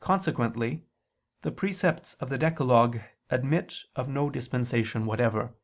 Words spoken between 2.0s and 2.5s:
of the